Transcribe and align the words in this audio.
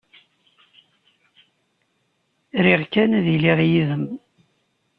Riɣ 2.63 2.81
kan 2.93 3.11
ad 3.19 3.25
iliɣ 3.35 3.59
yid-m. 3.69 4.05